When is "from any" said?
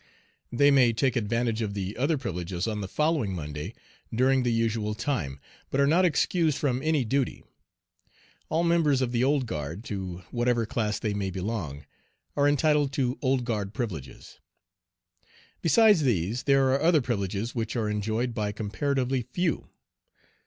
6.57-7.05